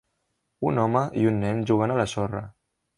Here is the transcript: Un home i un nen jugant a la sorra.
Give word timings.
Un 0.69 0.81
home 0.85 1.05
i 1.25 1.27
un 1.33 1.39
nen 1.45 1.63
jugant 1.73 1.97
a 1.99 2.03
la 2.05 2.11
sorra. 2.19 2.47